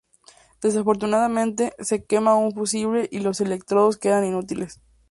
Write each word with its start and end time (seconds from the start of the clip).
Desafortunadamente, 0.63 1.73
se 1.77 2.03
quema 2.03 2.35
un 2.35 2.53
fusible 2.53 3.07
y 3.11 3.19
los 3.19 3.39
electrodos 3.39 3.97
quedan 3.97 4.25
inútiles. 4.25 4.81